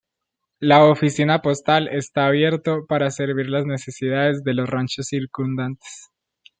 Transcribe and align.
La 0.57 0.83
oficina 0.85 1.43
postal 1.43 1.87
está 1.87 2.25
abierto 2.25 2.87
para 2.87 3.11
servir 3.11 3.47
las 3.49 3.67
necesidades 3.67 4.43
de 4.43 4.55
los 4.55 4.67
ranchos 4.67 5.05
circundantes. 5.05 6.09